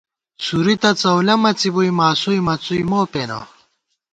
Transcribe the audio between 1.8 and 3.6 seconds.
ماسوئی مڅُوئی مو پېنہ